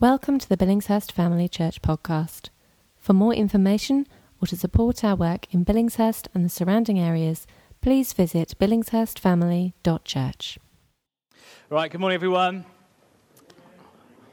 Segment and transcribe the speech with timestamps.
[0.00, 2.48] Welcome to the Billingshurst Family Church podcast.
[2.96, 4.06] For more information
[4.40, 7.46] or to support our work in Billingshurst and the surrounding areas,
[7.82, 10.58] please visit billingshurstfamily.church.
[11.68, 12.64] Right, good morning, everyone.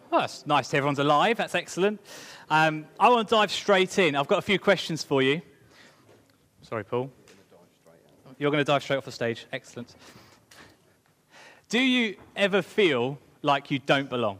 [0.09, 1.35] Well, it's nice everyone's alive.
[1.35, 1.99] That's excellent.
[2.49, 4.15] Um, I want to dive straight in.
[4.15, 5.41] I've got a few questions for you.
[6.61, 7.11] Sorry, Paul.
[8.37, 9.47] You're going to dive straight off the stage.
[9.51, 9.93] Excellent.
[11.67, 14.39] Do you ever feel like you don't belong?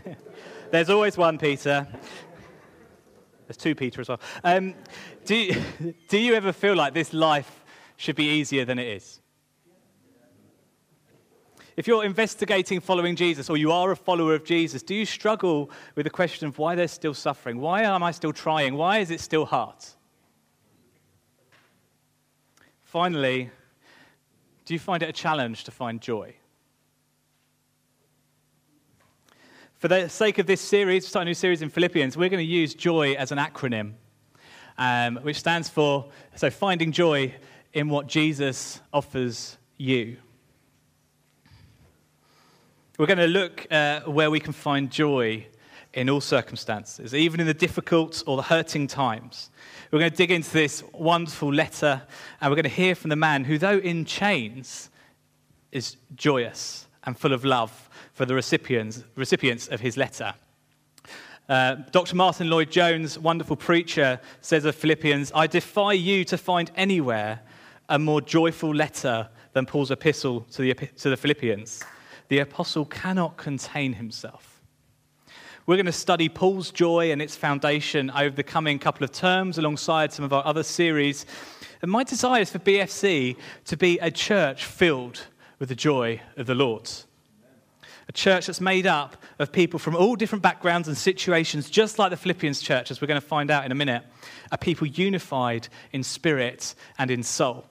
[0.70, 1.86] There's always one Peter.
[3.46, 4.20] There's two Peter as well.
[4.44, 4.74] Um,
[5.24, 5.52] do,
[6.08, 7.64] do you ever feel like this life
[7.96, 9.20] should be easier than it is?
[11.74, 15.70] If you're investigating following Jesus or you are a follower of Jesus, do you struggle
[15.94, 17.60] with the question of why there's still suffering?
[17.60, 18.74] Why am I still trying?
[18.74, 19.76] Why is it still hard?
[22.82, 23.50] Finally,
[24.66, 26.34] do you find it a challenge to find joy?
[29.82, 32.48] For the sake of this series, starting a new series in Philippians, we're going to
[32.48, 33.94] use joy as an acronym,
[34.78, 37.34] um, which stands for so finding joy
[37.72, 40.18] in what Jesus offers you.
[42.96, 45.48] We're going to look uh, where we can find joy
[45.94, 49.50] in all circumstances, even in the difficult or the hurting times.
[49.90, 52.02] We're going to dig into this wonderful letter,
[52.40, 54.90] and we're going to hear from the man who, though in chains,
[55.72, 57.90] is joyous and full of love
[58.22, 60.32] for the recipients, recipients of his letter.
[61.48, 62.14] Uh, Dr.
[62.14, 67.40] Martyn Lloyd-Jones, wonderful preacher, says of Philippians, I defy you to find anywhere
[67.88, 71.82] a more joyful letter than Paul's epistle to the, to the Philippians.
[72.28, 74.62] The apostle cannot contain himself.
[75.66, 79.58] We're going to study Paul's joy and its foundation over the coming couple of terms
[79.58, 81.26] alongside some of our other series.
[81.82, 85.26] And my desire is for BFC to be a church filled
[85.58, 86.88] with the joy of the Lord
[88.08, 92.10] a church that's made up of people from all different backgrounds and situations, just like
[92.10, 94.04] the Philippians church, as we're going to find out in a minute,
[94.50, 97.66] are people unified in spirit and in soul.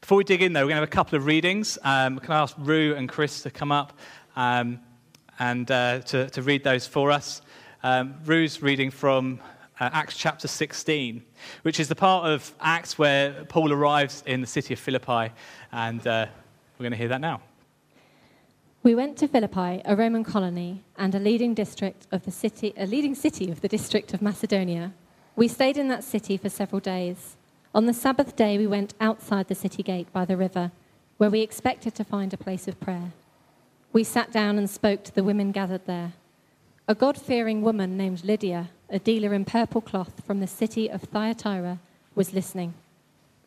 [0.00, 1.78] Before we dig in, though, we're going to have a couple of readings.
[1.82, 3.98] Um, can I ask Rue and Chris to come up
[4.36, 4.80] um,
[5.38, 7.42] and uh, to, to, read those for us?
[7.82, 9.40] Um, Rue's reading from
[9.80, 11.22] uh, Acts chapter 16,
[11.62, 15.32] which is the part of Acts where Paul arrives in the city of Philippi,
[15.72, 16.26] and uh,
[16.78, 17.40] we're going to hear that now.
[18.84, 22.84] We went to Philippi, a Roman colony and a leading district of the city, a
[22.84, 24.92] leading city of the district of Macedonia.
[25.36, 27.36] We stayed in that city for several days.
[27.76, 30.72] On the Sabbath day, we went outside the city gate by the river,
[31.16, 33.12] where we expected to find a place of prayer.
[33.92, 36.14] We sat down and spoke to the women gathered there.
[36.88, 41.02] A God fearing woman named Lydia, a dealer in purple cloth from the city of
[41.02, 41.78] Thyatira,
[42.16, 42.74] was listening.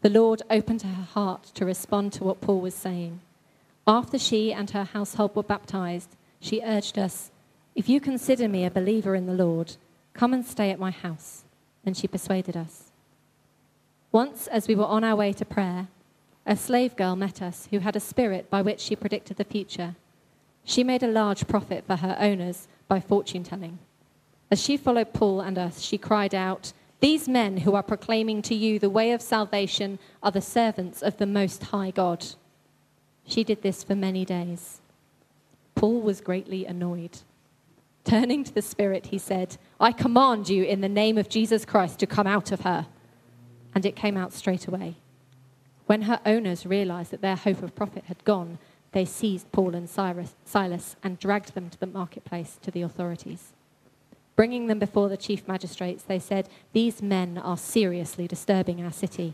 [0.01, 3.19] The Lord opened her heart to respond to what Paul was saying.
[3.87, 7.31] After she and her household were baptized, she urged us,
[7.75, 9.77] If you consider me a believer in the Lord,
[10.13, 11.43] come and stay at my house.
[11.85, 12.91] And she persuaded us.
[14.11, 15.87] Once, as we were on our way to prayer,
[16.47, 19.95] a slave girl met us who had a spirit by which she predicted the future.
[20.63, 23.77] She made a large profit for her owners by fortune telling.
[24.49, 28.55] As she followed Paul and us, she cried out, These men who are proclaiming to
[28.55, 32.25] you the way of salvation are the servants of the Most High God.
[33.27, 34.81] She did this for many days.
[35.73, 37.19] Paul was greatly annoyed.
[38.03, 41.99] Turning to the Spirit, he said, I command you in the name of Jesus Christ
[41.99, 42.87] to come out of her.
[43.73, 44.95] And it came out straight away.
[45.87, 48.59] When her owners realized that their hope of profit had gone,
[48.91, 53.51] they seized Paul and Silas and dragged them to the marketplace to the authorities.
[54.35, 59.33] Bringing them before the chief magistrates, they said, These men are seriously disturbing our city.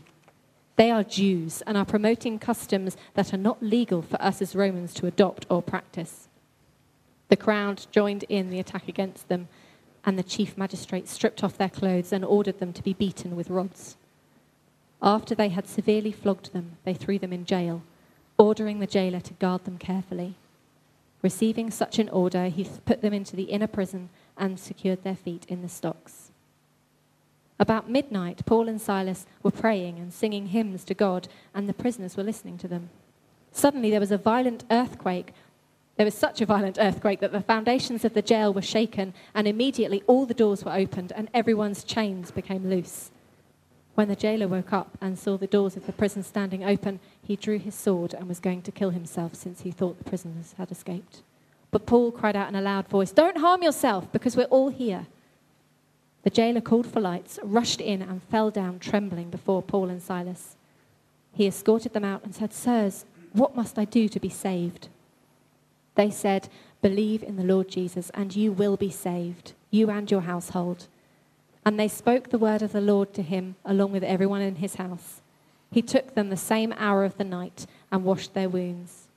[0.76, 4.94] They are Jews and are promoting customs that are not legal for us as Romans
[4.94, 6.28] to adopt or practice.
[7.28, 9.48] The crowd joined in the attack against them,
[10.04, 13.50] and the chief magistrate stripped off their clothes and ordered them to be beaten with
[13.50, 13.96] rods.
[15.00, 17.82] After they had severely flogged them, they threw them in jail,
[18.38, 20.34] ordering the jailer to guard them carefully.
[21.22, 25.44] Receiving such an order, he put them into the inner prison and secured their feet
[25.48, 26.31] in the stocks.
[27.62, 32.16] About midnight, Paul and Silas were praying and singing hymns to God, and the prisoners
[32.16, 32.90] were listening to them.
[33.52, 35.32] Suddenly, there was a violent earthquake.
[35.96, 39.46] There was such a violent earthquake that the foundations of the jail were shaken, and
[39.46, 43.12] immediately all the doors were opened, and everyone's chains became loose.
[43.94, 47.36] When the jailer woke up and saw the doors of the prison standing open, he
[47.36, 50.72] drew his sword and was going to kill himself since he thought the prisoners had
[50.72, 51.22] escaped.
[51.70, 55.06] But Paul cried out in a loud voice, Don't harm yourself, because we're all here.
[56.22, 60.56] The jailer called for lights, rushed in, and fell down trembling before Paul and Silas.
[61.32, 64.88] He escorted them out and said, Sirs, what must I do to be saved?
[65.94, 66.48] They said,
[66.80, 70.86] Believe in the Lord Jesus, and you will be saved, you and your household.
[71.64, 74.76] And they spoke the word of the Lord to him, along with everyone in his
[74.76, 75.20] house.
[75.70, 79.08] He took them the same hour of the night and washed their wounds.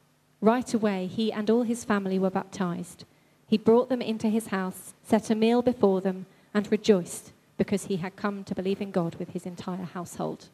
[0.42, 3.04] Right away, he and all his family were baptized.
[3.48, 7.98] He brought them into his house, set a meal before them, and rejoiced because he
[7.98, 10.48] had come to believe in God with his entire household.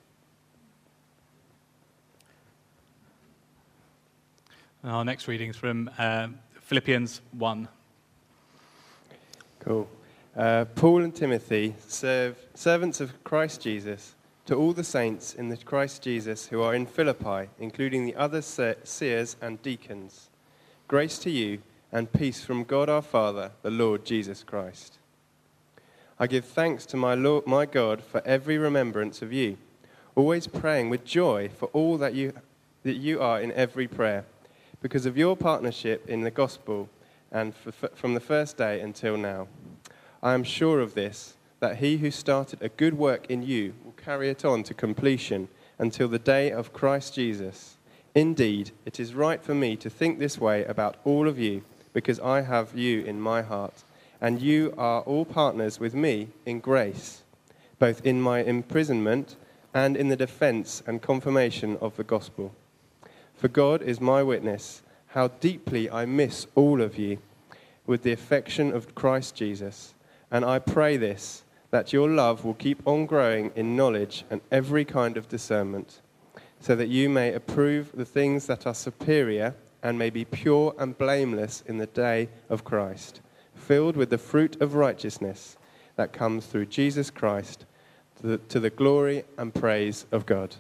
[4.84, 7.68] Our next reading is from uh, Philippians 1.
[9.60, 9.88] Cool.
[10.36, 14.16] Uh, Paul and Timothy serve servants of Christ Jesus
[14.48, 19.36] to all the saints in the Christ Jesus who are in Philippi, including the overseers
[19.40, 20.30] and deacons.
[20.88, 21.60] Grace to you
[21.92, 24.98] and peace from God our Father, the Lord Jesus Christ.
[26.22, 29.58] I give thanks to my, Lord, my God for every remembrance of you,
[30.14, 32.34] always praying with joy for all that you,
[32.84, 34.26] that you are in every prayer,
[34.84, 36.90] because of your partnership in the gospel
[37.32, 39.48] and for, from the first day until now.
[40.22, 43.94] I am sure of this, that he who started a good work in you will
[43.94, 45.48] carry it on to completion
[45.80, 47.78] until the day of Christ Jesus.
[48.14, 51.64] Indeed, it is right for me to think this way about all of you
[51.94, 53.84] because I have you in my heart,
[54.22, 57.24] and you are all partners with me in grace,
[57.80, 59.36] both in my imprisonment
[59.74, 62.54] and in the defense and confirmation of the gospel.
[63.34, 67.18] For God is my witness, how deeply I miss all of you
[67.88, 69.96] with the affection of Christ Jesus.
[70.30, 74.86] And I pray this, that your love will keep on growing in knowledge and every
[74.86, 76.02] kind of discernment,
[76.60, 80.98] so that you may approve the things that are superior and may be pure and
[80.98, 83.22] blameless in the day of Christ,
[83.62, 85.58] filled with the fruit of righteousness
[85.96, 87.66] that comes through Jesus Christ
[88.20, 90.56] to the, to the glory and praise of God.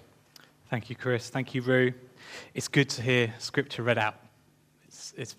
[0.69, 1.29] Thank you, Chris.
[1.29, 1.93] Thank you, Rue.
[2.53, 4.15] It's good to hear scripture read out.
[4.87, 5.35] It's, it's,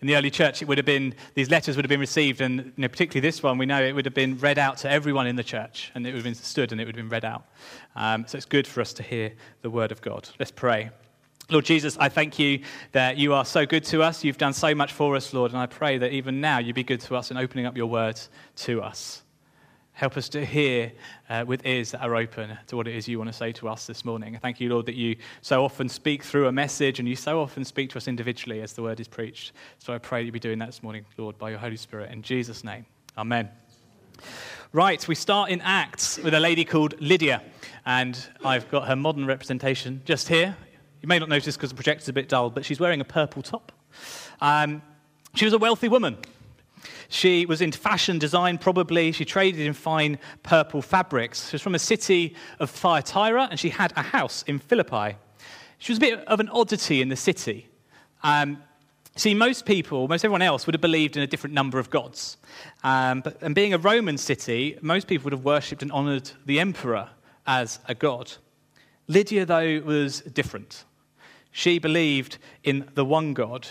[0.00, 2.58] in the early church, it would have been, these letters would have been received, and
[2.58, 5.26] you know, particularly this one, we know it would have been read out to everyone
[5.26, 7.24] in the church, and it would have been stood and it would have been read
[7.24, 7.44] out.
[7.94, 9.32] Um, so it's good for us to hear
[9.62, 10.28] the word of God.
[10.38, 10.90] Let's pray.
[11.48, 14.24] Lord Jesus, I thank you that you are so good to us.
[14.24, 16.82] You've done so much for us, Lord, and I pray that even now you be
[16.82, 19.22] good to us in opening up your words to us.
[19.92, 20.90] Help us to hear
[21.30, 23.68] uh, with ears that are open to what it is you want to say to
[23.68, 24.34] us this morning.
[24.34, 27.40] I thank you, Lord, that you so often speak through a message and you so
[27.40, 29.52] often speak to us individually as the word is preached.
[29.78, 32.10] So I pray that you be doing that this morning, Lord, by your Holy Spirit.
[32.10, 32.84] In Jesus' name,
[33.16, 33.50] amen.
[34.72, 37.40] Right, we start in Acts with a lady called Lydia,
[37.86, 40.56] and I've got her modern representation just here.
[41.02, 43.42] You may not notice because the projector's a bit dull, but she's wearing a purple
[43.42, 43.72] top.
[44.40, 44.82] Um,
[45.34, 46.16] she was a wealthy woman.
[47.08, 49.12] She was into fashion design, probably.
[49.12, 51.48] She traded in fine purple fabrics.
[51.48, 55.16] She was from a city of Thyatira, and she had a house in Philippi.
[55.78, 57.68] She was a bit of an oddity in the city.
[58.22, 58.62] Um,
[59.14, 62.38] see, most people, most everyone else, would have believed in a different number of gods.
[62.82, 66.58] Um, but, and being a Roman city, most people would have worshipped and honored the
[66.58, 67.10] emperor
[67.46, 68.32] as a god.
[69.08, 70.84] Lydia, though, was different.
[71.52, 73.66] She believed in the one God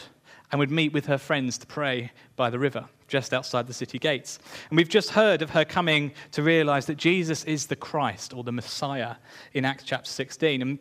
[0.51, 3.99] and would meet with her friends to pray by the river just outside the city
[3.99, 4.39] gates.
[4.69, 8.43] And we've just heard of her coming to realize that Jesus is the Christ or
[8.43, 9.15] the Messiah
[9.53, 10.61] in Acts chapter 16.
[10.61, 10.79] And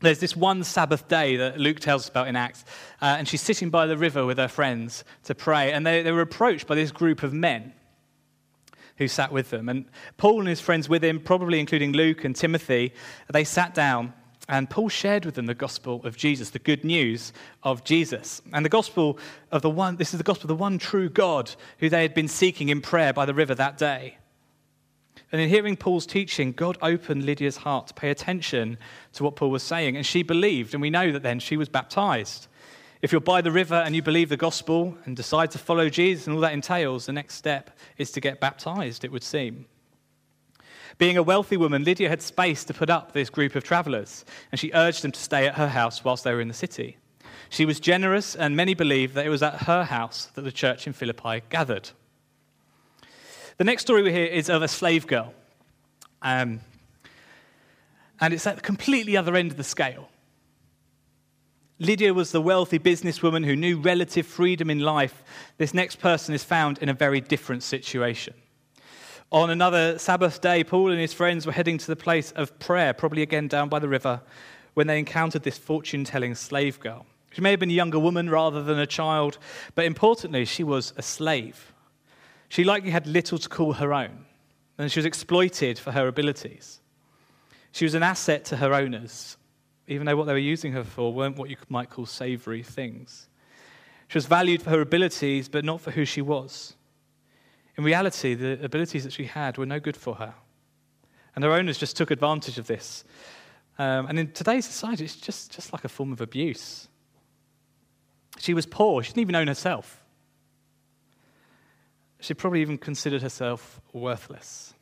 [0.00, 2.64] there's this one Sabbath day that Luke tells us about in Acts,
[3.00, 6.12] uh, and she's sitting by the river with her friends to pray, and they, they
[6.12, 7.72] were approached by this group of men
[9.02, 9.68] who sat with them.
[9.68, 9.84] And
[10.16, 12.94] Paul and his friends with him, probably including Luke and Timothy,
[13.30, 14.14] they sat down
[14.48, 17.32] and Paul shared with them the gospel of Jesus, the good news
[17.62, 18.42] of Jesus.
[18.52, 19.18] And the gospel
[19.52, 22.14] of the one, this is the gospel of the one true God who they had
[22.14, 24.18] been seeking in prayer by the river that day.
[25.30, 28.78] And in hearing Paul's teaching, God opened Lydia's heart to pay attention
[29.14, 29.96] to what Paul was saying.
[29.96, 32.48] And she believed, and we know that then she was baptized.
[33.02, 36.28] If you're by the river and you believe the gospel and decide to follow Jesus
[36.28, 39.66] and all that entails, the next step is to get baptized, it would seem.
[40.98, 44.60] Being a wealthy woman, Lydia had space to put up this group of travelers, and
[44.60, 46.96] she urged them to stay at her house whilst they were in the city.
[47.50, 50.86] She was generous, and many believe that it was at her house that the church
[50.86, 51.90] in Philippi gathered.
[53.58, 55.34] The next story we hear is of a slave girl.
[56.22, 56.60] Um,
[58.20, 60.08] and it's at the completely other end of the scale.
[61.82, 65.24] Lydia was the wealthy businesswoman who knew relative freedom in life.
[65.58, 68.34] This next person is found in a very different situation.
[69.32, 72.92] On another Sabbath day, Paul and his friends were heading to the place of prayer,
[72.92, 74.20] probably again down by the river,
[74.74, 77.04] when they encountered this fortune telling slave girl.
[77.32, 79.38] She may have been a younger woman rather than a child,
[79.74, 81.72] but importantly, she was a slave.
[82.48, 84.26] She likely had little to call her own,
[84.78, 86.80] and she was exploited for her abilities.
[87.72, 89.36] She was an asset to her owners,
[89.88, 93.28] even though what they were using her for weren't what you might call savory things.
[94.08, 96.74] She was valued for her abilities, but not for who she was.
[97.76, 100.34] In reality, the abilities that she had were no good for her.
[101.34, 103.04] And her owners just took advantage of this.
[103.78, 106.88] Um, and in today's society, it's just, just like a form of abuse.
[108.38, 110.02] She was poor, she didn't even own herself.
[112.20, 114.74] She probably even considered herself worthless.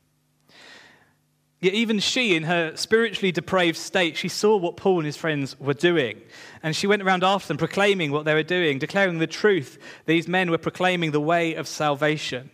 [1.61, 5.61] Yet, even she, in her spiritually depraved state, she saw what Paul and his friends
[5.61, 6.23] were doing.
[6.63, 9.79] And she went around after them, proclaiming what they were doing, declaring the truth.
[10.07, 12.51] These men were proclaiming the way of salvation.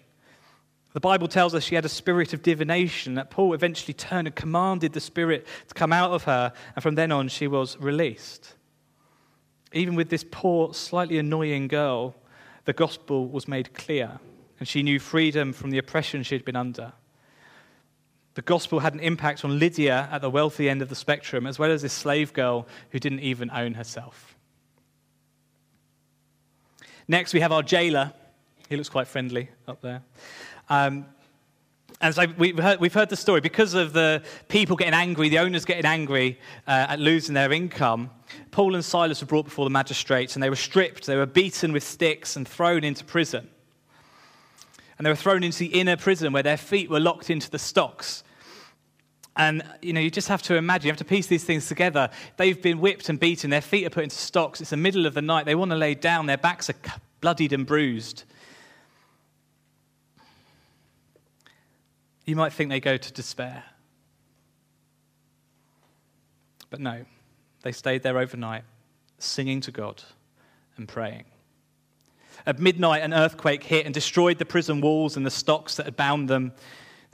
[0.92, 4.34] The Bible tells us she had a spirit of divination, that Paul eventually turned and
[4.34, 8.54] commanded the spirit to come out of her, and from then on she was released.
[9.72, 12.16] Even with this poor, slightly annoying girl,
[12.64, 14.18] the gospel was made clear,
[14.58, 16.92] and she knew freedom from the oppression she had been under.
[18.36, 21.58] The gospel had an impact on Lydia at the wealthy end of the spectrum, as
[21.58, 24.36] well as this slave girl who didn't even own herself.
[27.08, 28.12] Next, we have our jailer.
[28.68, 30.02] He looks quite friendly up there.
[30.68, 31.06] Um,
[32.02, 33.40] and so we've heard, we've heard the story.
[33.40, 38.10] Because of the people getting angry, the owners getting angry uh, at losing their income,
[38.50, 41.06] Paul and Silas were brought before the magistrates and they were stripped.
[41.06, 43.48] They were beaten with sticks and thrown into prison.
[44.98, 47.58] And they were thrown into the inner prison where their feet were locked into the
[47.58, 48.24] stocks.
[49.36, 52.08] And, you know, you just have to imagine, you have to piece these things together.
[52.38, 54.60] They've been whipped and beaten, their feet are put into stocks.
[54.60, 55.44] It's the middle of the night.
[55.44, 56.74] They want to lay down, their backs are
[57.20, 58.24] bloodied and bruised.
[62.26, 63.64] you might think they go to despair.
[66.68, 67.04] But no,
[67.62, 68.64] they stayed there overnight,
[69.18, 70.02] singing to God
[70.76, 71.24] and praying.
[72.44, 75.96] At midnight, an earthquake hit and destroyed the prison walls and the stocks that had
[75.96, 76.52] bound them.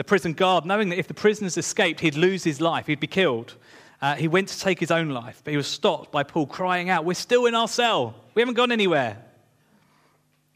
[0.02, 3.06] The prison guard, knowing that if the prisoners escaped, he'd lose his life, he'd be
[3.06, 3.54] killed,
[4.00, 6.90] uh, he went to take his own life, but he was stopped by Paul crying
[6.90, 8.16] out, We're still in our cell.
[8.34, 9.22] We haven't gone anywhere.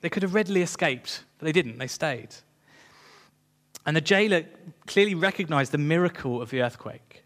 [0.00, 1.78] They could have readily escaped, but they didn't.
[1.78, 2.30] They stayed.
[3.86, 4.46] And the jailer
[4.88, 7.22] clearly recognized the miracle of the earthquake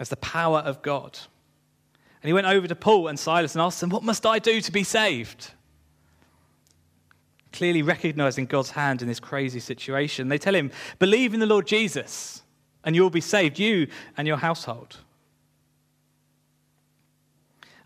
[0.00, 1.16] as the power of God.
[2.20, 4.60] And he went over to Paul and Silas and asked them, What must I do
[4.60, 5.52] to be saved?
[7.56, 10.28] Clearly recognizing God's hand in this crazy situation.
[10.28, 12.42] They tell him, Believe in the Lord Jesus,
[12.84, 13.86] and you'll be saved, you
[14.18, 14.98] and your household.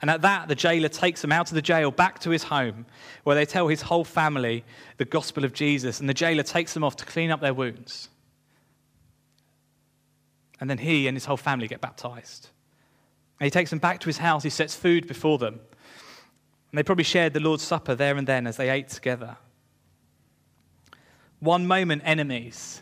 [0.03, 2.85] And at that, the jailer takes him out of the jail back to his home,
[3.23, 4.65] where they tell his whole family
[4.97, 6.01] the gospel of Jesus.
[6.01, 8.09] And the jailer takes them off to clean up their wounds.
[10.61, 12.49] And then he and his whole family get baptized.
[13.39, 15.61] And he takes them back to his house, he sets food before them.
[16.73, 19.37] And they probably shared the Lord's Supper there and then as they ate together.
[21.41, 22.81] One moment, enemies,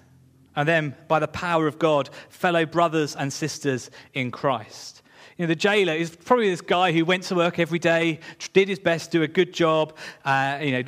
[0.54, 5.02] and then, by the power of God, fellow brothers and sisters in Christ.
[5.36, 8.18] You know, the jailer is probably this guy who went to work every day,
[8.52, 10.82] did his best, do a good job, uh, you know,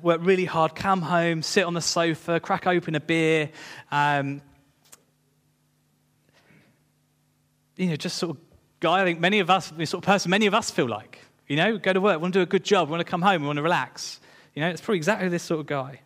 [0.00, 3.50] worked really hard, come home, sit on the sofa, crack open a beer.
[3.90, 4.42] Um,
[7.76, 8.42] you know, just sort of
[8.78, 11.18] guy, I think many of us, the sort of person many of us feel like.
[11.48, 13.44] You know, go to work, want to do a good job, want to come home,
[13.44, 14.20] want to relax.
[14.54, 16.00] You know, it's probably exactly this sort of guy.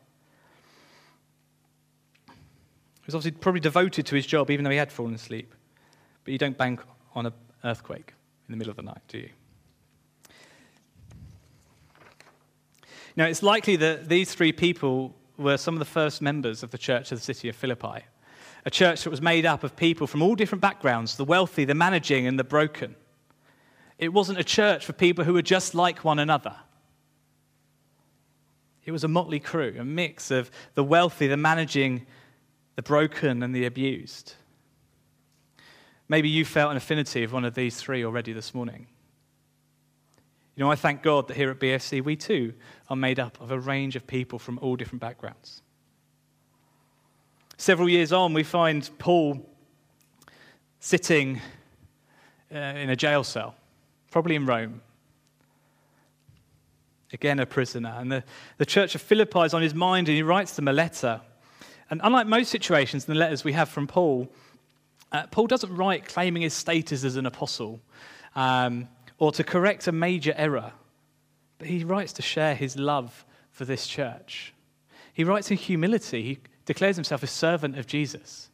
[2.99, 5.54] He was obviously probably devoted to his job, even though he had fallen asleep.
[6.24, 6.80] But you don't bank
[7.14, 7.32] on an
[7.64, 8.14] earthquake
[8.48, 9.30] in the middle of the night, do you?
[13.16, 16.78] Now, it's likely that these three people were some of the first members of the
[16.78, 18.04] church of the city of Philippi,
[18.64, 21.74] a church that was made up of people from all different backgrounds the wealthy, the
[21.74, 22.94] managing, and the broken.
[23.98, 26.54] It wasn't a church for people who were just like one another.
[28.84, 32.06] It was a motley crew, a mix of the wealthy, the managing,
[32.80, 34.32] the broken, and the abused.
[36.08, 38.86] Maybe you felt an affinity of one of these three already this morning.
[40.56, 42.54] You know, I thank God that here at BFC, we too
[42.88, 45.60] are made up of a range of people from all different backgrounds.
[47.58, 49.46] Several years on, we find Paul
[50.78, 51.38] sitting
[52.50, 53.56] uh, in a jail cell,
[54.10, 54.80] probably in Rome.
[57.12, 57.94] Again, a prisoner.
[57.98, 58.24] And the,
[58.56, 61.20] the church of Philippi is on his mind, and he writes them a letter.
[61.90, 64.28] And unlike most situations in the letters we have from Paul,
[65.12, 67.80] uh, Paul doesn't write claiming his status as an apostle
[68.36, 70.72] um, or to correct a major error,
[71.58, 74.54] but he writes to share his love for this church.
[75.12, 78.48] He writes in humility, he declares himself a servant of Jesus.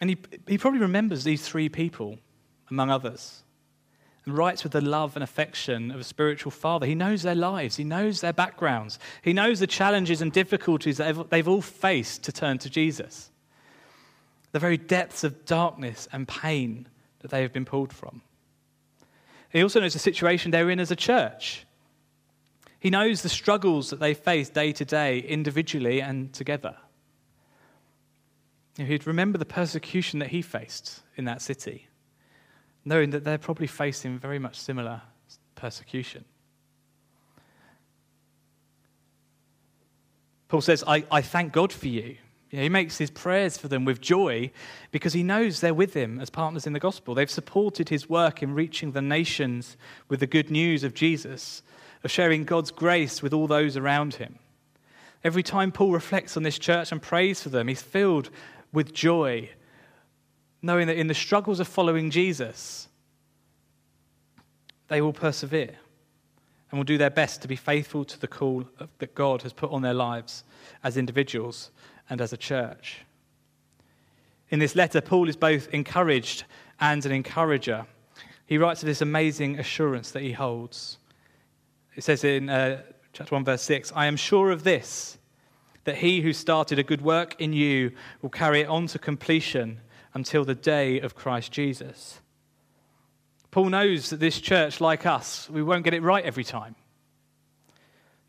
[0.00, 2.18] And he, he probably remembers these three people,
[2.70, 3.42] among others
[4.36, 6.86] writes with the love and affection of a spiritual father.
[6.86, 11.30] He knows their lives, he knows their backgrounds, he knows the challenges and difficulties that
[11.30, 13.30] they've all faced to turn to Jesus,
[14.52, 16.88] the very depths of darkness and pain
[17.20, 18.22] that they have been pulled from.
[19.50, 21.66] He also knows the situation they're in as a church.
[22.78, 26.76] He knows the struggles that they face day to day, individually and together.
[28.76, 31.88] He'd remember the persecution that he faced in that city,
[32.84, 35.02] knowing that they're probably facing very much similar
[35.54, 36.24] persecution.
[40.48, 42.16] Paul says, I, I thank God for you.
[42.50, 44.50] you know, he makes his prayers for them with joy
[44.90, 47.14] because he knows they're with him as partners in the gospel.
[47.14, 49.76] They've supported his work in reaching the nations
[50.08, 51.62] with the good news of Jesus
[52.02, 54.38] of sharing God's grace with all those around him.
[55.22, 58.30] Every time Paul reflects on this church and prays for them, he's filled
[58.72, 59.50] with joy,
[60.62, 62.88] knowing that in the struggles of following Jesus,
[64.88, 65.76] they will persevere
[66.70, 68.64] and will do their best to be faithful to the call
[68.98, 70.44] that God has put on their lives
[70.84, 71.70] as individuals
[72.08, 73.00] and as a church.
[74.50, 76.44] In this letter, Paul is both encouraged
[76.80, 77.86] and an encourager.
[78.46, 80.98] He writes of this amazing assurance that he holds.
[81.94, 85.18] It says in uh, chapter 1, verse 6 I am sure of this,
[85.84, 89.80] that he who started a good work in you will carry it on to completion
[90.14, 92.20] until the day of Christ Jesus.
[93.50, 96.76] Paul knows that this church, like us, we won't get it right every time.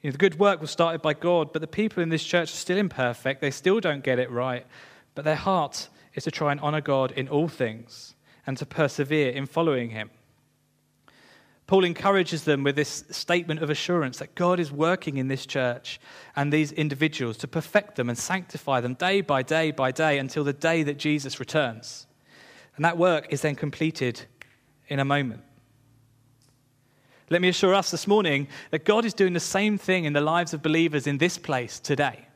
[0.01, 2.51] You know, the good work was started by God, but the people in this church
[2.51, 3.39] are still imperfect.
[3.39, 4.65] They still don't get it right.
[5.13, 8.15] But their heart is to try and honor God in all things
[8.47, 10.09] and to persevere in following Him.
[11.67, 15.99] Paul encourages them with this statement of assurance that God is working in this church
[16.35, 20.43] and these individuals to perfect them and sanctify them day by day by day until
[20.43, 22.07] the day that Jesus returns.
[22.75, 24.23] And that work is then completed
[24.87, 25.43] in a moment.
[27.29, 30.19] Let me assure us this morning that God is doing the same thing in the
[30.19, 32.27] lives of believers in this place today.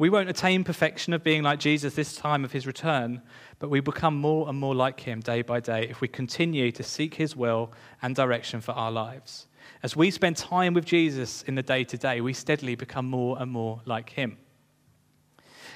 [0.00, 3.20] We won't attain perfection of being like Jesus this time of his return,
[3.58, 6.82] but we become more and more like him day by day if we continue to
[6.82, 9.46] seek his will and direction for our lives.
[9.82, 13.36] As we spend time with Jesus in the day to day, we steadily become more
[13.42, 14.38] and more like him.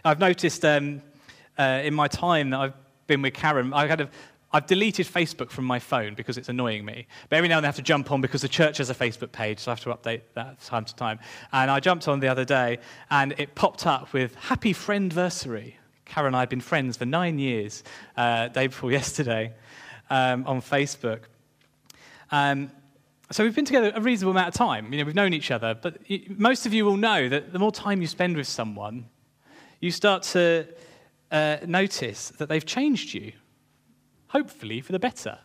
[0.06, 1.02] I've noticed um,
[1.58, 2.74] uh, in my time that I've
[3.06, 4.08] been with Karen, I had a
[4.54, 7.08] I've deleted Facebook from my phone because it's annoying me.
[7.28, 8.94] But every now and then I have to jump on because the church has a
[8.94, 11.18] Facebook page, so I have to update that time to time.
[11.52, 12.78] And I jumped on the other day
[13.10, 15.74] and it popped up with Happy Friendversary.
[16.04, 17.82] Karen and I have been friends for nine years,
[18.16, 19.52] uh, day before yesterday,
[20.08, 21.22] um, on Facebook.
[22.30, 22.70] Um,
[23.32, 24.92] so we've been together a reasonable amount of time.
[24.92, 27.72] You know, we've known each other, but most of you will know that the more
[27.72, 29.06] time you spend with someone,
[29.80, 30.68] you start to
[31.32, 33.32] uh, notice that they've changed you
[34.34, 35.38] hopefully for the better.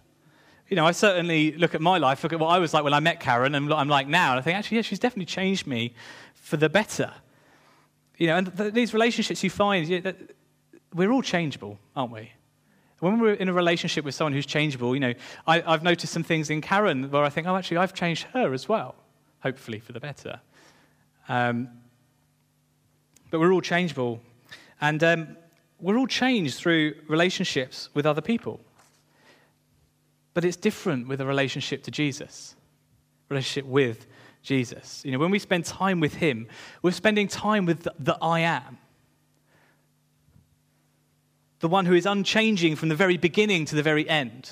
[0.67, 2.93] You know, I certainly look at my life, look at what I was like when
[2.93, 5.65] I met Karen, and I'm like now, and I think, actually, yeah, she's definitely changed
[5.65, 5.93] me
[6.33, 7.11] for the better.
[8.17, 10.13] You know, and th- these relationships you find, you know,
[10.93, 12.31] we're all changeable, aren't we?
[12.99, 15.13] When we're in a relationship with someone who's changeable, you know,
[15.47, 18.53] I, I've noticed some things in Karen where I think, oh, actually, I've changed her
[18.53, 18.95] as well,
[19.41, 20.39] hopefully for the better.
[21.29, 21.69] Um,
[23.31, 24.19] but we're all changeable.
[24.81, 25.37] And um,
[25.79, 28.59] we're all changed through relationships with other people.
[30.39, 32.55] But it's different with a relationship to Jesus,
[33.27, 34.07] relationship with
[34.41, 35.03] Jesus.
[35.03, 36.47] You know, when we spend time with Him,
[36.81, 38.77] we're spending time with the, the I am,
[41.59, 44.49] the one who is unchanging from the very beginning to the very end.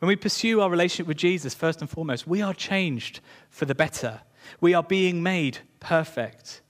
[0.00, 3.74] When we pursue our relationship with Jesus, first and foremost, we are changed for the
[3.74, 4.20] better.
[4.60, 6.60] We are being made perfect.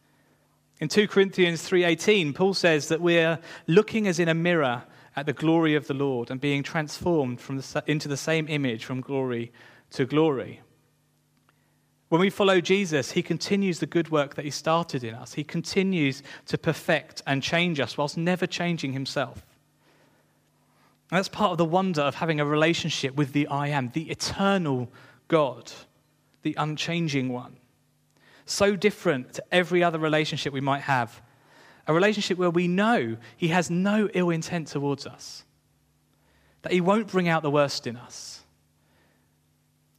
[0.79, 4.85] In 2 Corinthians 3:18, Paul says that we're looking as in a mirror
[5.17, 8.85] at the glory of the Lord and being transformed from the, into the same image
[8.85, 9.53] from glory
[9.91, 10.61] to glory.
[12.09, 15.35] When we follow Jesus, he continues the good work that he started in us.
[15.35, 19.45] He continues to perfect and change us whilst never changing himself.
[21.11, 24.11] And that's part of the wonder of having a relationship with the I am, the
[24.11, 24.91] eternal
[25.29, 25.73] God,
[26.43, 27.57] the unchanging one.
[28.47, 31.23] So different to every other relationship we might have
[31.87, 35.45] a relationship where we know He has no ill intent towards us,
[36.63, 38.43] that He won't bring out the worst in us.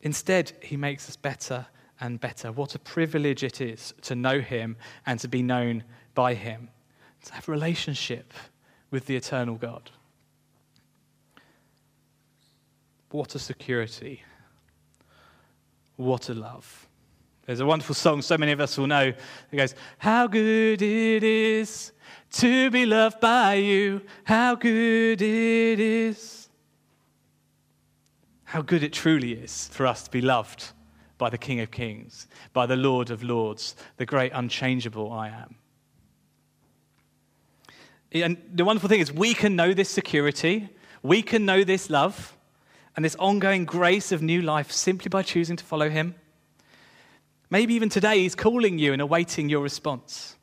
[0.02, 1.68] Instead, He makes us better
[2.00, 2.52] and better.
[2.52, 6.70] What a privilege it is to know Him and to be known by Him,
[7.26, 8.34] to have a relationship
[8.92, 9.92] with the eternal God.
[13.12, 14.24] What a security.
[15.96, 16.88] What a love.
[17.46, 19.14] There's a wonderful song so many of us will know.
[19.52, 21.92] It goes, How good it is
[22.32, 24.02] to be loved by you.
[24.24, 26.50] How good it is.
[28.46, 30.72] How good it truly is for us to be loved
[31.18, 35.56] by the King of Kings, by the Lord of Lords, the great unchangeable I am.
[38.12, 40.70] And the wonderful thing is, we can know this security,
[41.04, 42.38] we can know this love
[42.96, 46.16] and this ongoing grace of new life simply by choosing to follow Him?
[47.56, 50.36] Maybe even today He's calling you and awaiting your response.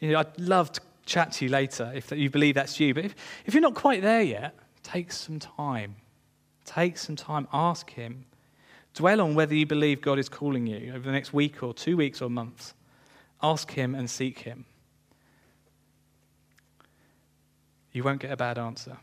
[0.00, 3.04] You know, I'd love to chat to you later if you believe that's you, but
[3.04, 5.96] if, if you're not quite there yet, take some time.
[6.64, 8.24] Take some time, ask Him.
[8.94, 11.98] Dwell on whether you believe God is calling you over the next week or two
[11.98, 12.72] weeks or months.
[13.42, 14.64] Ask Him and seek Him.
[17.92, 18.96] You won't get a bad answer.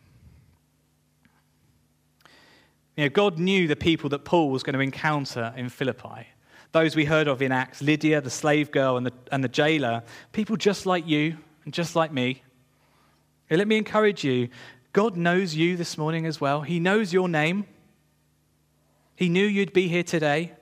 [2.97, 6.29] You know, God knew the people that Paul was going to encounter in Philippi.
[6.73, 10.03] Those we heard of in Acts Lydia, the slave girl, and the, and the jailer,
[10.31, 12.43] people just like you and just like me.
[13.49, 14.49] And let me encourage you
[14.91, 16.61] God knows you this morning as well.
[16.61, 17.65] He knows your name.
[19.15, 20.53] He knew you'd be here today.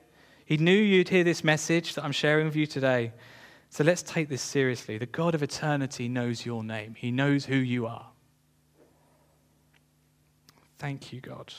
[0.46, 3.12] He knew you'd hear this message that I'm sharing with you today.
[3.68, 4.96] So let's take this seriously.
[4.96, 8.08] The God of eternity knows your name, He knows who you are.
[10.78, 11.52] Thank you, God.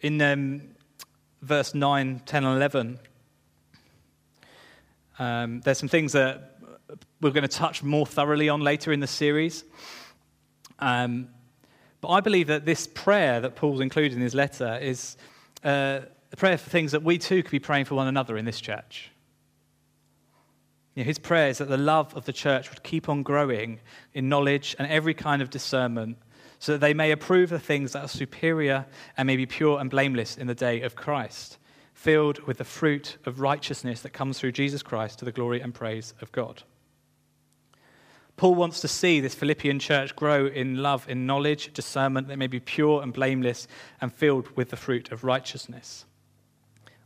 [0.00, 0.62] In um,
[1.42, 2.98] verse 9, 10, and 11,
[5.18, 6.60] um, there's some things that
[7.20, 9.64] we're going to touch more thoroughly on later in the series.
[10.78, 11.28] Um,
[12.00, 15.16] but I believe that this prayer that Paul's included in his letter is
[15.64, 16.00] uh,
[16.32, 18.60] a prayer for things that we too could be praying for one another in this
[18.60, 19.10] church.
[20.94, 23.80] You know, his prayer is that the love of the church would keep on growing
[24.14, 26.18] in knowledge and every kind of discernment,
[26.58, 29.90] so that they may approve the things that are superior and may be pure and
[29.90, 31.58] blameless in the day of Christ,
[31.94, 35.74] filled with the fruit of righteousness that comes through Jesus Christ to the glory and
[35.74, 36.62] praise of God.
[38.36, 42.46] Paul wants to see this Philippian church grow in love, in knowledge, discernment that may
[42.46, 43.66] be pure and blameless
[44.00, 46.04] and filled with the fruit of righteousness.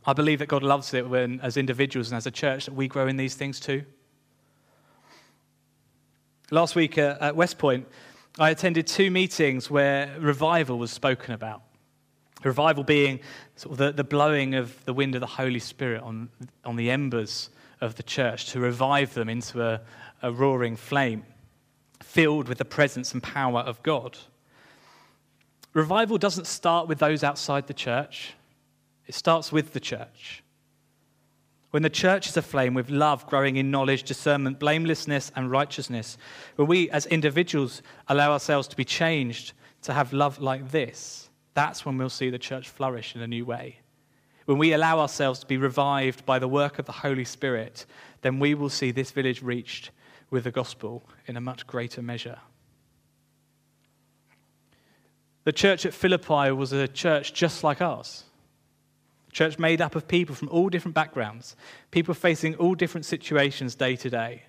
[0.05, 2.87] I believe that God loves it when, as individuals and as a church, that we
[2.87, 3.83] grow in these things too.
[6.51, 7.87] Last week at West Point,
[8.39, 11.61] I attended two meetings where revival was spoken about.
[12.43, 13.19] Revival being
[13.55, 16.29] sort of the, the blowing of the wind of the Holy Spirit on,
[16.65, 19.81] on the embers of the church to revive them into a,
[20.23, 21.23] a roaring flame,
[22.01, 24.17] filled with the presence and power of God.
[25.73, 28.33] Revival doesn't start with those outside the church,
[29.05, 30.43] it starts with the church.
[31.73, 36.19] When the church is aflame with love growing in knowledge, discernment, blamelessness, and righteousness,
[36.55, 41.83] when we as individuals allow ourselves to be changed to have love like this, that's
[41.83, 43.79] when we'll see the church flourish in a new way.
[44.45, 47.87] When we allow ourselves to be revived by the work of the Holy Spirit,
[48.21, 49.89] then we will see this village reached
[50.29, 52.37] with the gospel in a much greater measure.
[55.43, 58.25] The church at Philippi was a church just like ours.
[59.33, 61.55] Church made up of people from all different backgrounds,
[61.91, 64.43] people facing all different situations day to day.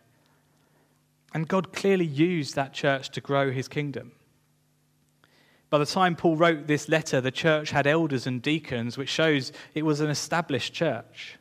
[1.33, 4.12] And God clearly used that church to grow his kingdom.
[5.70, 9.51] By the time Paul wrote this letter, the church had elders and deacons, which shows
[9.75, 11.37] it was an established church.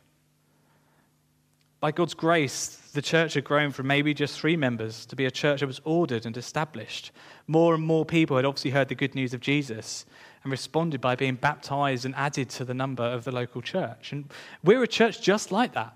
[1.84, 5.30] By God's grace, the church had grown from maybe just three members to be a
[5.30, 7.12] church that was ordered and established.
[7.46, 10.06] More and more people had obviously heard the good news of Jesus
[10.42, 14.12] and responded by being baptized and added to the number of the local church.
[14.12, 15.94] And we're a church just like that.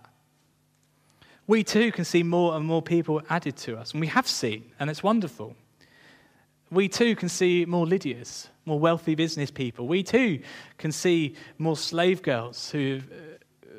[1.46, 4.70] We too can see more and more people added to us, and we have seen,
[4.79, 5.57] and it's wonderful.
[6.70, 9.88] We too can see more Lydias, more wealthy business people.
[9.88, 10.42] We too
[10.77, 13.01] can see more slave girls who,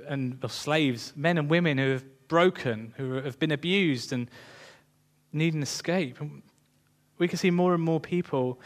[0.09, 4.29] and slaves, men and women who have broken, who have been abused and
[5.31, 6.17] need an escape.
[7.17, 8.59] We can see more and more people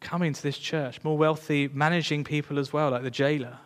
[0.00, 3.58] coming to this church, more wealthy, managing people as well, like the jailer.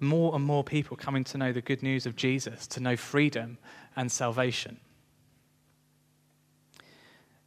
[0.00, 3.58] More and more people coming to know the good news of Jesus, to know freedom
[3.96, 4.78] and salvation.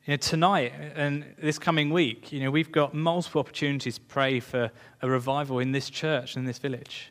[0.06, 4.40] You know, tonight and this coming week, you know, we've got multiple opportunities to pray
[4.40, 7.11] for a revival in this church, in this village.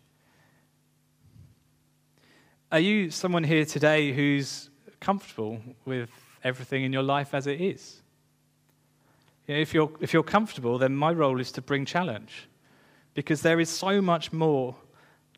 [2.72, 6.08] Are you someone here today who's comfortable with
[6.44, 8.00] everything in your life as it is?
[9.48, 12.48] You know, if, you're, if you're comfortable, then my role is to bring challenge
[13.14, 14.76] because there is so much more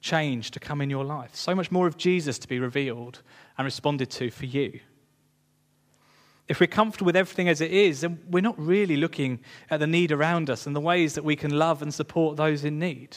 [0.02, 3.22] change to come in your life, so much more of Jesus to be revealed
[3.56, 4.80] and responded to for you.
[6.48, 9.40] If we're comfortable with everything as it is, then we're not really looking
[9.70, 12.62] at the need around us and the ways that we can love and support those
[12.62, 13.16] in need.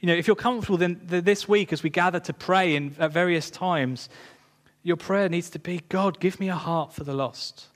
[0.00, 3.12] You know, if you're comfortable, then this week as we gather to pray in, at
[3.12, 4.08] various times,
[4.82, 7.66] your prayer needs to be God, give me a heart for the lost.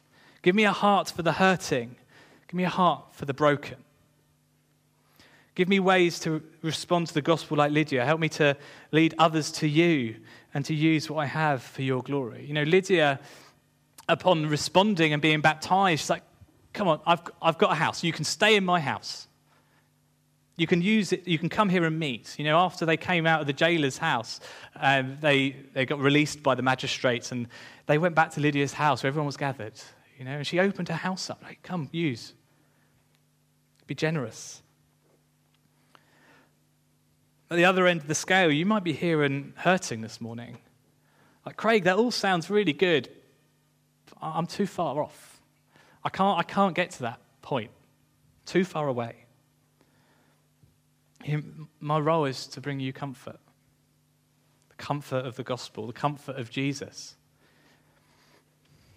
[0.43, 1.97] Give me a heart for the hurting.
[2.49, 3.77] Give me a heart for the broken.
[5.55, 8.05] Give me ways to respond to the gospel like Lydia.
[8.05, 8.57] Help me to
[8.91, 10.17] lead others to you
[10.53, 12.45] and to use what I have for your glory.
[12.47, 13.21] You know, Lydia
[14.09, 16.23] upon responding and being baptized, she's like,
[16.73, 18.03] Come on, I've, I've got a house.
[18.03, 19.29] You can stay in my house.
[20.57, 22.39] You can use it, you can come here and meet.
[22.39, 24.41] You know, after they came out of the jailer's house,
[24.77, 27.49] um, they, they got released by the magistrates and
[27.87, 29.75] they went back to Lydia's house where everyone was gathered.
[30.19, 31.43] You know, and she opened her house up.
[31.43, 32.35] Like, come, use.
[33.87, 34.63] Be generous.
[37.51, 40.59] At the other end of the scale, you might be here and hurting this morning.
[41.45, 43.09] Like, Craig, that all sounds really good.
[44.23, 45.41] I'm too far off.
[46.05, 47.71] I can't, I can't get to that point.
[48.47, 49.24] Too far away.
[51.81, 53.39] My role is to bring you comfort
[54.77, 57.17] the comfort of the gospel, the comfort of Jesus.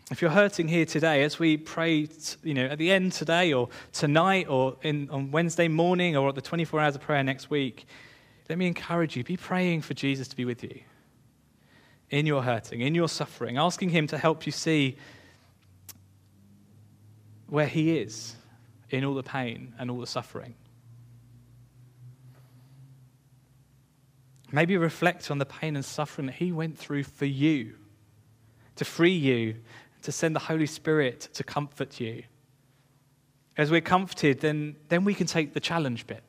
[0.09, 2.07] If you're hurting here today, as we pray,
[2.43, 6.35] you know, at the end today or tonight or in, on Wednesday morning or at
[6.35, 7.85] the 24 hours of prayer next week,
[8.49, 10.79] let me encourage you be praying for Jesus to be with you
[12.09, 14.95] in your hurting, in your suffering, asking Him to help you see
[17.47, 18.35] where He is
[18.89, 20.55] in all the pain and all the suffering.
[24.51, 27.75] Maybe reflect on the pain and suffering that He went through for you,
[28.75, 29.55] to free you,
[30.03, 32.23] to send the Holy Spirit to comfort you.
[33.57, 36.23] As we're comforted, then, then we can take the challenge bit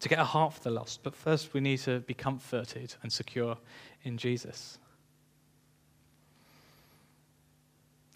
[0.00, 1.02] to get a heart for the lost.
[1.02, 3.56] But first, we need to be comforted and secure
[4.02, 4.78] in Jesus.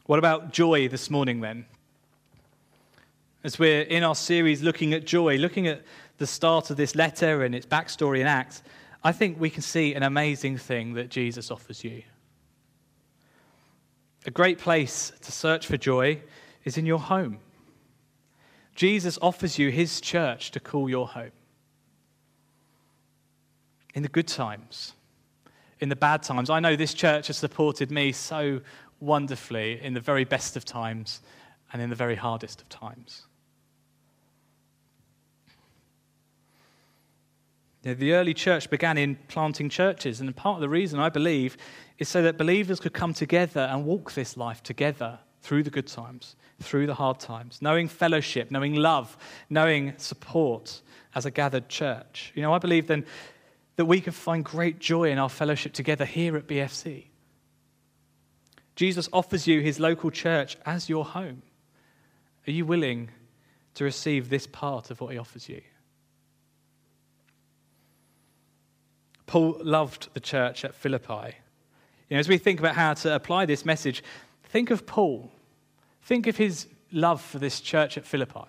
[0.06, 1.64] What about joy this morning then?
[3.44, 5.82] As we're in our series looking at joy, looking at
[6.18, 8.62] the start of this letter and its backstory and Acts,
[9.04, 12.02] I think we can see an amazing thing that Jesus offers you.
[14.26, 16.20] A great place to search for joy
[16.64, 17.38] is in your home.
[18.74, 21.32] Jesus offers you his church to call your home.
[23.94, 24.94] In the good times,
[25.80, 26.48] in the bad times.
[26.48, 28.60] I know this church has supported me so
[29.00, 31.20] wonderfully in the very best of times
[31.72, 33.26] and in the very hardest of times.
[37.82, 41.08] You know, the early church began in planting churches, and part of the reason I
[41.08, 41.56] believe
[41.98, 45.88] is so that believers could come together and walk this life together through the good
[45.88, 49.16] times, through the hard times, knowing fellowship, knowing love,
[49.50, 50.80] knowing support
[51.14, 52.32] as a gathered church.
[52.36, 53.04] You know, I believe then
[53.76, 57.06] that we can find great joy in our fellowship together here at BFC.
[58.76, 61.42] Jesus offers you his local church as your home.
[62.46, 63.10] Are you willing
[63.74, 65.62] to receive this part of what he offers you?
[69.26, 71.36] Paul loved the church at Philippi.
[72.08, 74.02] You know, as we think about how to apply this message,
[74.44, 75.32] think of Paul.
[76.02, 78.48] Think of his love for this church at Philippi.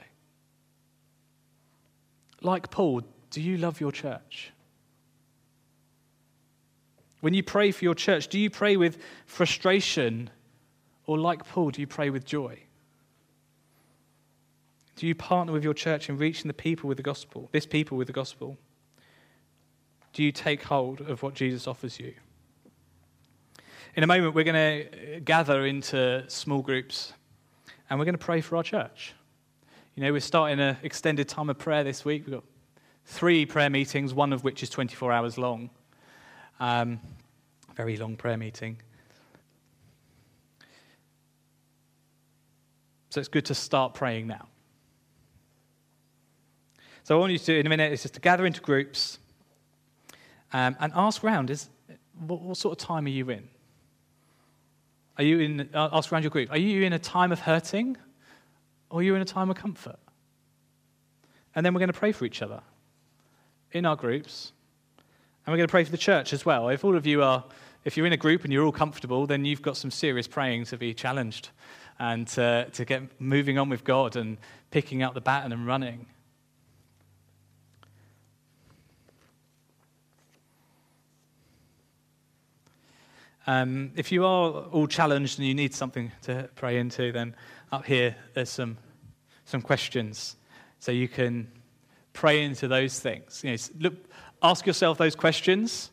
[2.42, 4.52] Like Paul, do you love your church?
[7.22, 10.30] When you pray for your church, do you pray with frustration
[11.06, 12.60] or, like Paul, do you pray with joy?
[14.96, 17.98] Do you partner with your church in reaching the people with the gospel, this people
[17.98, 18.58] with the gospel?
[20.14, 22.14] Do you take hold of what Jesus offers you?
[23.96, 27.14] In a moment, we're going to gather into small groups
[27.90, 29.14] and we're going to pray for our church.
[29.96, 32.26] You know, we're starting an extended time of prayer this week.
[32.26, 32.44] We've got
[33.06, 35.70] three prayer meetings, one of which is 24 hours long.
[36.60, 37.00] Um,
[37.76, 38.78] very long prayer meeting.
[43.10, 44.48] So it's good to start praying now.
[47.04, 49.20] So, I want you to, do in a minute, is just to gather into groups
[50.54, 51.70] um, and ask around is
[52.28, 53.50] what, what, sort of time are you in?
[55.18, 57.98] Are you in, uh, ask around your group, are you in a time of hurting
[58.90, 59.98] or are you in a time of comfort?
[61.56, 62.62] And then we're going to pray for each other
[63.72, 64.54] in our groups.
[65.46, 66.70] And we're going to pray for the church as well.
[66.70, 67.44] If all of you are,
[67.84, 70.66] if you're in a group and you're all comfortable, then you've got some serious praying
[70.66, 71.50] to be challenged
[72.00, 74.38] and to, to get moving on with God and
[74.72, 76.08] picking up the baton and running.
[83.46, 87.36] Um, if you are all challenged and you need something to pray into, then
[87.72, 88.78] up here there's some,
[89.46, 90.38] some questions.
[90.80, 91.52] So you can
[92.14, 93.42] pray into those things.
[93.44, 93.94] You know, look,
[94.42, 95.92] ask yourself those questions,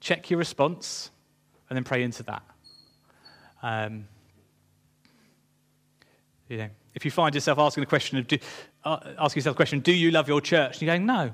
[0.00, 1.10] check your response,
[1.68, 2.42] and then pray into that.
[3.62, 4.06] Um,
[6.48, 8.38] you know, if you find yourself asking the question of, do,
[8.84, 10.74] uh, ask yourself the question, do you love your church?
[10.74, 11.32] And you're going, no,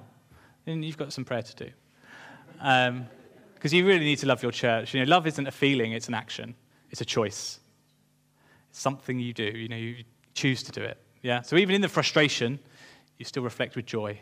[0.65, 1.71] then you've got some prayer to do.
[2.61, 3.07] Um,
[3.59, 4.95] because you really need to love your church.
[4.95, 6.55] You know, love isn't a feeling, it's an action,
[6.91, 7.59] it's a choice.
[8.71, 10.97] It's something you do, you know, you choose to do it.
[11.23, 11.43] Yeah?
[11.43, 12.61] So even in the frustration,
[13.19, 14.21] you still reflect with joy.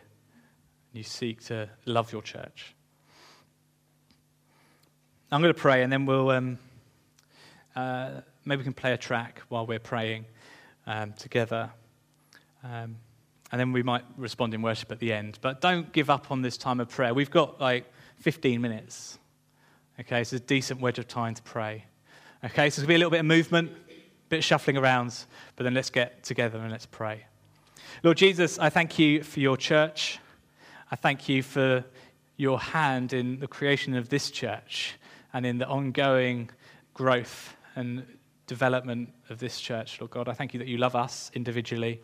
[0.95, 2.75] You seek to love your church.
[5.31, 6.59] I'm going to pray and then we'll, um,
[7.75, 10.25] uh, maybe we can play a track while we're praying
[10.87, 11.71] um, together.
[12.65, 12.97] Um,
[13.53, 15.39] and then we might respond in worship at the end.
[15.43, 17.13] But don't give up on this time of prayer.
[17.13, 17.85] We've got like
[18.21, 19.19] 15 minutes.
[19.99, 21.85] Okay, so it's a decent wedge of time to pray.
[22.45, 24.77] Okay, so there's going to be a little bit of movement, a bit of shuffling
[24.77, 25.25] around,
[25.57, 27.25] but then let's get together and let's pray.
[28.03, 30.19] Lord Jesus, I thank you for your church.
[30.91, 31.83] I thank you for
[32.37, 34.97] your hand in the creation of this church
[35.33, 36.51] and in the ongoing
[36.93, 38.05] growth and
[38.47, 40.29] development of this church, Lord God.
[40.29, 42.03] I thank you that you love us individually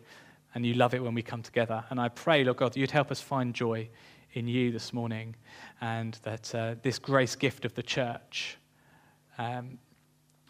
[0.55, 1.83] and you love it when we come together.
[1.91, 3.87] And I pray, Lord God, that you'd help us find joy
[4.33, 5.35] in you this morning
[5.81, 8.57] and that uh, this grace gift of the church
[9.37, 9.77] um,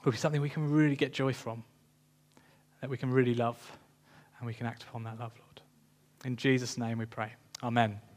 [0.04, 1.64] will be something we can really get joy from,
[2.82, 3.58] that we can really love,
[4.38, 5.62] and we can act upon that love, Lord.
[6.26, 7.34] In Jesus' name we pray.
[7.62, 8.13] Amen.